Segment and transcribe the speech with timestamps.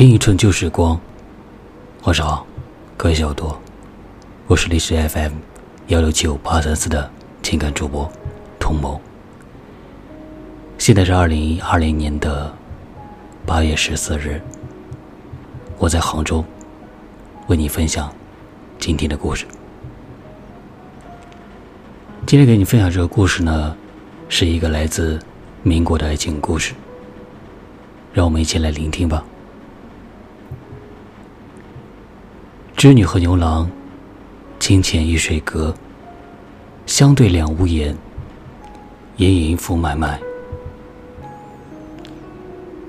[0.00, 0.98] 听一寸旧时光，
[2.04, 2.46] 晚上好，
[2.96, 3.60] 各位小多，
[4.46, 5.32] 我是历史 FM
[5.88, 7.10] 幺六七五八三四的
[7.42, 8.10] 情感主播
[8.58, 8.98] 童谋。
[10.78, 12.50] 现在是二零二零年的
[13.44, 14.40] 八月十四日，
[15.76, 16.42] 我在杭州
[17.48, 18.10] 为你分享
[18.78, 19.44] 今天的故事。
[22.26, 23.76] 今天给你分享这个故事呢，
[24.30, 25.20] 是一个来自
[25.62, 26.72] 民国的爱情故事，
[28.14, 29.22] 让我们一起来聆听吧。
[32.80, 33.70] 织女和牛郎，
[34.58, 35.74] 清浅一水隔，
[36.86, 37.94] 相对两无言。
[39.18, 40.18] 盈盈复脉脉。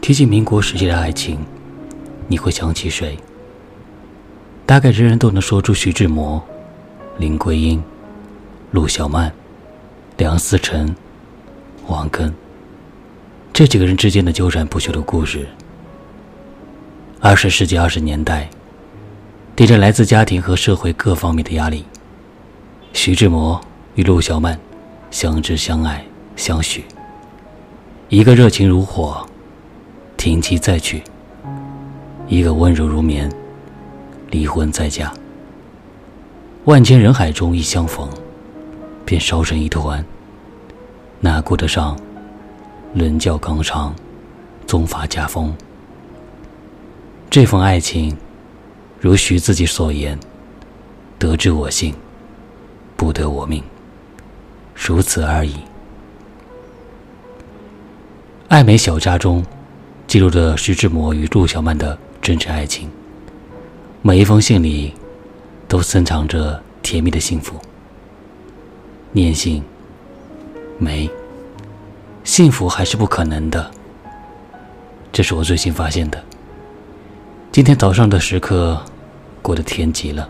[0.00, 1.38] 提起民国时期的爱情，
[2.26, 3.16] 你会想起谁？
[4.66, 6.44] 大概人人都能说出徐志摩、
[7.18, 7.80] 林桂英、
[8.72, 9.32] 陆小曼、
[10.16, 10.92] 梁思成、
[11.86, 12.34] 王根
[13.52, 15.46] 这几个人之间的纠缠不休的故事。
[17.20, 18.50] 二十世纪二十年代。
[19.56, 21.82] 顶着来自家庭和社会各方面的压力，
[22.92, 23.58] 徐志摩
[23.94, 24.60] 与陆小曼
[25.10, 26.04] 相知相爱
[26.36, 26.84] 相许。
[28.10, 29.26] 一个热情如火，
[30.18, 30.98] 停妻再娶；
[32.28, 33.32] 一个温柔如棉，
[34.30, 35.10] 离婚再嫁。
[36.66, 38.06] 万千人海中一相逢，
[39.06, 40.04] 便烧成一团。
[41.18, 41.98] 哪顾得上
[42.92, 43.94] 伦教纲常，
[44.66, 45.54] 宗法家风？
[47.30, 48.14] 这份爱情。
[49.00, 50.18] 如许自己所言
[51.18, 51.94] ：“得之我幸，
[52.96, 53.62] 不得我命。”
[54.74, 55.54] 如此而已。
[58.48, 59.44] 《爱美小札》中
[60.06, 62.88] 记录着徐志摩与陆小曼的真挚爱情，
[64.02, 64.94] 每一封信里
[65.66, 67.60] 都深藏着甜蜜的幸福。
[69.12, 69.62] 念信，
[70.78, 71.10] 没，
[72.22, 73.70] 幸福还是不可能的。
[75.10, 76.22] 这是我最新发现的。
[77.56, 78.78] 今天早上的时刻
[79.40, 80.28] 过得甜极了。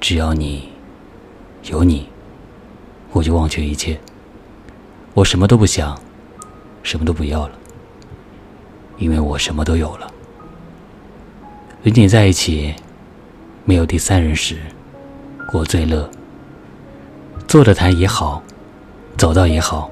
[0.00, 0.70] 只要你
[1.64, 2.08] 有你，
[3.12, 4.00] 我就忘却一切。
[5.12, 6.00] 我什么都不想，
[6.82, 7.54] 什么都不要了，
[8.96, 10.10] 因为我什么都有了。
[11.82, 12.74] 与你在一起，
[13.66, 14.56] 没有第三人时，
[15.52, 16.08] 我最乐。
[17.46, 18.42] 坐着谈也好，
[19.18, 19.90] 走道也好，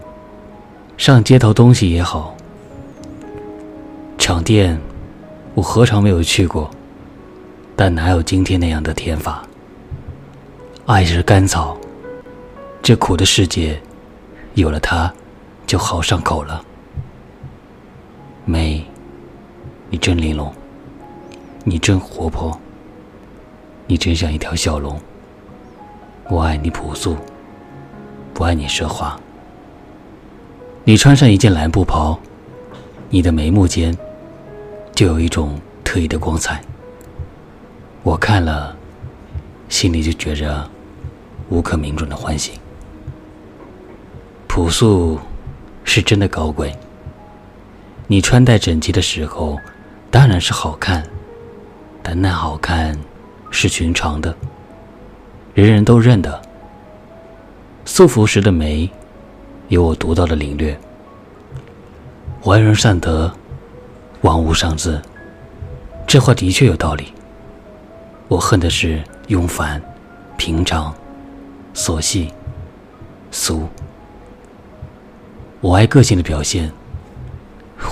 [0.96, 2.34] 上街头东西也好，
[4.16, 4.80] 场店。
[5.56, 6.70] 我何尝没有去过？
[7.74, 9.42] 但哪有今天那样的甜法？
[10.84, 11.74] 爱是甘草，
[12.82, 13.80] 这苦的世界，
[14.52, 15.10] 有了它，
[15.66, 16.62] 就好上口了。
[18.44, 18.84] 美，
[19.88, 20.52] 你真玲珑，
[21.64, 22.60] 你真活泼，
[23.86, 25.00] 你真像一条小龙。
[26.28, 27.16] 我爱你朴素，
[28.34, 29.18] 不爱你奢华。
[30.84, 32.18] 你穿上一件蓝布袍，
[33.08, 33.96] 你的眉目间。
[34.96, 36.58] 就有一种特异的光彩，
[38.02, 38.74] 我看了，
[39.68, 40.66] 心里就觉着
[41.50, 42.52] 无可名状的欢喜。
[44.46, 45.18] 朴素
[45.84, 46.74] 是真的高贵。
[48.06, 49.60] 你穿戴整齐的时候，
[50.10, 51.04] 当然是好看，
[52.02, 52.98] 但那好看
[53.50, 54.34] 是寻常的，
[55.52, 56.40] 人人都认得。
[57.84, 58.90] 素服时的美，
[59.68, 60.74] 有我独到的领略。
[62.42, 63.30] 怀人善德。
[64.26, 65.00] 万物尚自，
[66.04, 67.12] 这话的确有道理。
[68.26, 69.80] 我恨的是庸凡、
[70.36, 70.92] 平常、
[71.72, 72.32] 琐细、
[73.30, 73.68] 俗。
[75.60, 76.72] 我爱个性的表现。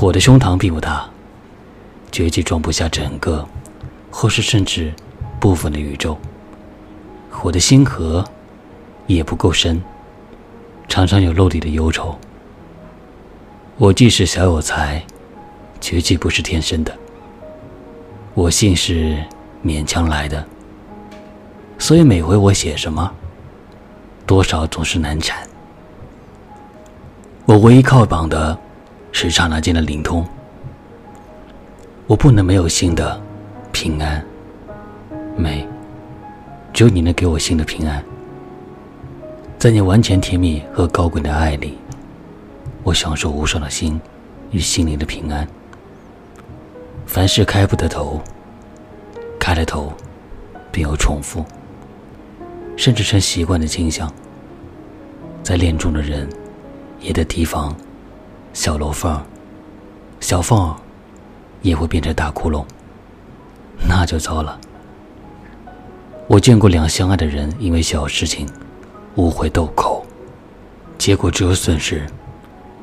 [0.00, 1.08] 我的胸膛并不大，
[2.10, 3.46] 绝技装不下整个，
[4.10, 4.92] 或是甚至
[5.38, 6.18] 部分的宇宙。
[7.44, 8.24] 我的心河
[9.06, 9.80] 也不够深，
[10.88, 12.18] 常常有漏底的忧愁。
[13.76, 15.00] 我既是小有才。
[15.84, 16.90] 绝技不是天生的，
[18.32, 19.22] 我信是
[19.62, 20.42] 勉强来的。
[21.78, 23.12] 所以每回我写什么，
[24.24, 25.46] 多少总是难产。
[27.44, 28.58] 我唯一靠绑的
[29.12, 30.26] 是刹那间的灵通。
[32.06, 33.20] 我不能没有新的
[33.70, 34.24] 平安
[35.36, 35.68] 美，
[36.72, 38.02] 只有你能给我新的平安。
[39.58, 41.76] 在你完全甜蜜和高贵的爱里，
[42.82, 44.00] 我享受无上的心
[44.50, 45.46] 与心灵的平安。
[47.06, 48.20] 凡事开不得头，
[49.38, 49.92] 开了头，
[50.72, 51.44] 便有重复，
[52.76, 54.12] 甚至成习惯的倾向。
[55.42, 56.28] 在恋中的人，
[57.00, 57.74] 也得提防
[58.52, 59.22] 小楼缝儿，
[60.18, 60.74] 小缝儿
[61.62, 62.64] 也会变成大窟窿，
[63.86, 64.58] 那就糟了。
[66.26, 68.48] 我见过两相爱的人因为小事情
[69.16, 70.04] 误会斗口，
[70.98, 72.04] 结果只有损失，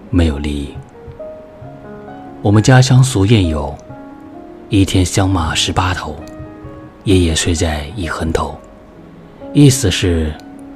[0.09, 0.73] 没有利益。
[2.41, 3.75] 我们家乡俗谚有。
[4.71, 6.15] 一天相骂十八头，
[7.03, 8.57] 夜夜睡在一横头。
[9.51, 10.33] 意思是，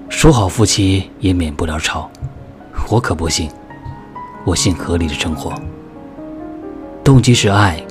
[0.10, 2.12] 说好夫妻也免不了吵。
[2.90, 3.50] 我可不信，
[4.44, 5.54] 我信合理的生活。
[7.06, 7.82] 动机是爱，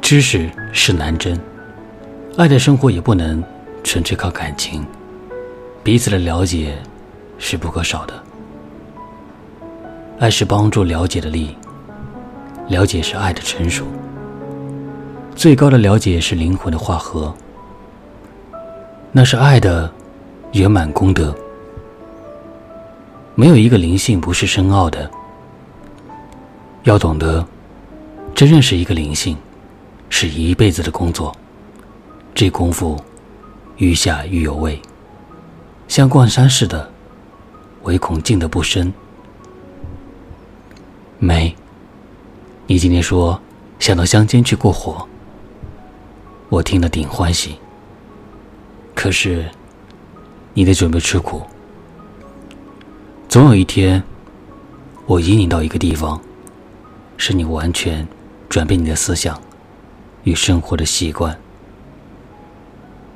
[0.00, 1.36] 知识是难真。
[2.36, 3.42] 爱的生活也不能
[3.82, 4.86] 纯粹靠感情，
[5.82, 6.78] 彼此的了解
[7.38, 8.14] 是不可少的。
[10.20, 11.56] 爱是帮助了解的力，
[12.68, 13.84] 了解是爱的成熟。
[15.36, 17.32] 最高的了解是灵魂的化合，
[19.12, 19.92] 那是爱的
[20.52, 21.36] 圆满功德。
[23.34, 25.10] 没有一个灵性不是深奥的。
[26.84, 27.46] 要懂得，
[28.34, 29.36] 真认识一个灵性，
[30.08, 31.36] 是一辈子的工作。
[32.34, 32.98] 这功夫，
[33.76, 34.80] 愈下愈有味，
[35.86, 36.90] 像灌山似的，
[37.82, 38.90] 唯恐进得不深。
[41.18, 41.54] 梅，
[42.66, 43.38] 你今天说
[43.78, 45.06] 想到乡间去过活。
[46.48, 47.56] 我听了顶欢喜，
[48.94, 49.44] 可是
[50.54, 51.42] 你得准备吃苦。
[53.28, 54.00] 总有一天，
[55.06, 56.20] 我引你到一个地方，
[57.16, 58.06] 使你完全
[58.48, 59.40] 转变你的思想
[60.22, 61.36] 与生活的习惯。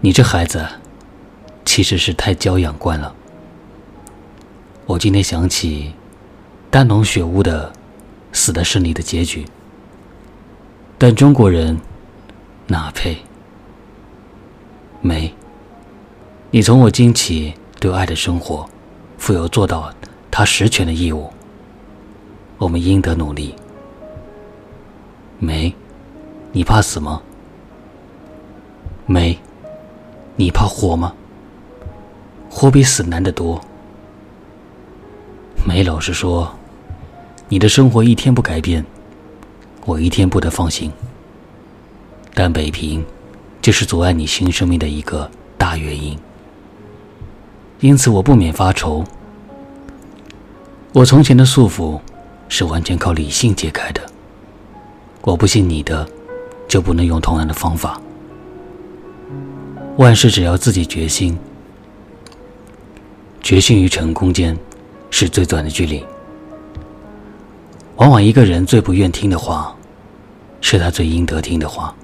[0.00, 0.66] 你这孩子
[1.64, 3.14] 其实是太娇养惯了。
[4.86, 5.92] 我今天想起
[6.68, 7.72] 丹龙雪屋的
[8.32, 9.46] 死的是你的结局，
[10.98, 11.78] 但中国人。
[12.70, 13.18] 哪配？
[15.00, 15.34] 没。
[16.52, 18.64] 你从我今起对爱的生活，
[19.18, 19.92] 负有做到
[20.30, 21.28] 他实权的义务。
[22.58, 23.52] 我们应得努力。
[25.40, 25.74] 没，
[26.52, 27.20] 你怕死吗？
[29.04, 29.36] 没，
[30.36, 31.12] 你怕活吗？
[32.48, 33.60] 活比死难得多。
[35.66, 36.54] 梅老师说
[37.50, 38.86] ：“你的生活一天不改变，
[39.86, 40.92] 我一天不得放心。”
[42.42, 43.04] 但北平，
[43.60, 46.18] 就是阻碍你新生命的一个大原因。
[47.80, 49.04] 因此，我不免发愁。
[50.94, 52.00] 我从前的束缚，
[52.48, 54.00] 是完全靠理性解开的。
[55.20, 56.08] 我不信你的，
[56.66, 58.00] 就不能用同样的方法。
[59.98, 61.38] 万事只要自己决心，
[63.42, 64.56] 决心与成功间，
[65.10, 66.02] 是最短的距离。
[67.96, 69.76] 往往一个人最不愿听的话，
[70.62, 71.94] 是他最应得听的话。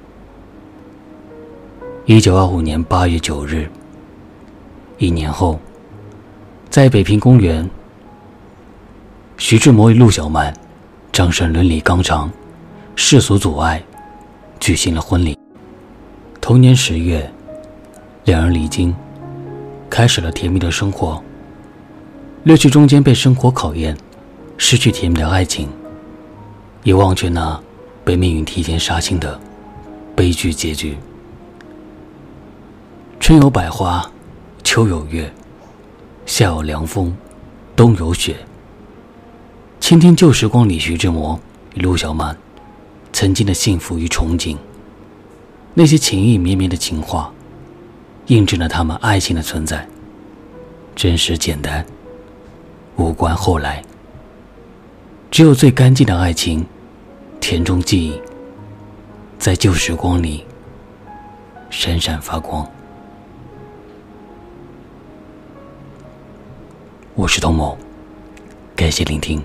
[2.08, 3.68] 一九二五年八月九日，
[4.96, 5.58] 一年后，
[6.70, 7.68] 在北平公园，
[9.36, 10.54] 徐志摩与陆小曼，
[11.10, 12.30] 张生伦理纲常，
[12.94, 13.82] 世俗阻碍，
[14.60, 15.36] 举行了婚礼。
[16.40, 17.28] 同年十月，
[18.24, 18.94] 两人离京，
[19.90, 21.20] 开始了甜蜜的生活。
[22.44, 23.96] 略去中间被生活考验，
[24.56, 25.68] 失去甜蜜的爱情，
[26.84, 27.60] 也忘却那
[28.04, 29.40] 被命运提前杀青的
[30.14, 30.96] 悲剧结局。
[33.26, 34.08] 春有百花，
[34.62, 35.28] 秋有月，
[36.26, 37.12] 夏有凉风，
[37.74, 38.36] 冬有雪。
[39.80, 41.36] 倾听旧时光里徐志摩
[41.74, 42.38] 与陆小曼
[43.12, 44.56] 曾经的幸福与憧憬，
[45.74, 47.32] 那些情意绵绵的情话，
[48.26, 49.84] 印证了他们爱情的存在。
[50.94, 51.84] 真实简单，
[52.94, 53.82] 无关后来。
[55.32, 56.64] 只有最干净的爱情，
[57.40, 58.20] 田中记忆，
[59.36, 60.44] 在旧时光里
[61.70, 62.64] 闪闪发光。
[67.18, 67.78] 我是童某，
[68.76, 69.42] 感谢聆听。